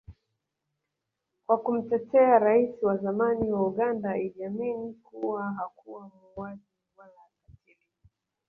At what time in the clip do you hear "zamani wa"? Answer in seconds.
2.97-3.67